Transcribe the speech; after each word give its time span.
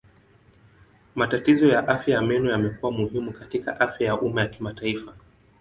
Matatizo 1.15 1.67
ya 1.67 1.87
afya 1.87 2.13
ya 2.15 2.21
meno 2.21 2.51
yamekuwa 2.51 2.91
muhimu 2.91 3.31
katika 3.33 3.79
afya 3.79 4.07
ya 4.07 4.21
umma 4.21 4.41
ya 4.41 4.47
kimataifa. 4.47 5.13